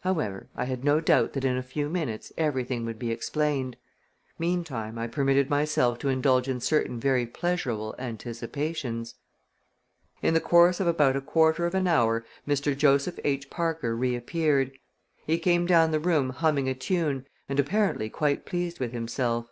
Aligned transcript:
However, 0.00 0.48
I 0.56 0.64
had 0.64 0.82
no 0.82 0.98
doubt 0.98 1.32
that 1.34 1.44
in 1.44 1.56
a 1.56 1.62
few 1.62 1.88
minutes 1.88 2.32
everything 2.36 2.84
would 2.86 2.98
be 2.98 3.12
explained. 3.12 3.76
Meantime 4.36 4.98
I 4.98 5.06
permitted 5.06 5.48
myself 5.48 5.96
to 6.00 6.08
indulge 6.08 6.48
in 6.48 6.58
certain 6.58 6.98
very 6.98 7.24
pleasurable 7.24 7.94
anticipations. 7.96 9.14
In 10.22 10.34
the 10.34 10.40
course 10.40 10.80
of 10.80 10.88
about 10.88 11.14
a 11.14 11.20
quarter 11.20 11.66
of 11.66 11.74
an 11.76 11.86
hour 11.86 12.24
Mr. 12.48 12.76
Joseph 12.76 13.20
H. 13.22 13.48
Parker 13.48 13.94
reappeared. 13.94 14.72
He 15.24 15.38
came 15.38 15.66
down 15.66 15.92
the 15.92 16.00
room 16.00 16.30
humming 16.30 16.68
a 16.68 16.74
tune 16.74 17.28
and 17.48 17.60
apparently 17.60 18.10
quite 18.10 18.44
pleased 18.44 18.80
with 18.80 18.90
himself. 18.90 19.46